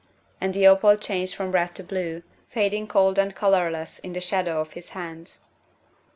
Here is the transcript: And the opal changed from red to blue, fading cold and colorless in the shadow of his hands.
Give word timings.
And 0.41 0.55
the 0.55 0.65
opal 0.65 0.97
changed 0.97 1.35
from 1.35 1.51
red 1.51 1.75
to 1.75 1.83
blue, 1.83 2.23
fading 2.49 2.87
cold 2.87 3.19
and 3.19 3.35
colorless 3.35 3.99
in 3.99 4.13
the 4.13 4.19
shadow 4.19 4.59
of 4.59 4.71
his 4.73 4.89
hands. 4.97 5.45